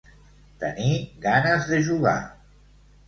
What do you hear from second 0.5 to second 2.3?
Tenir ganes de jugar.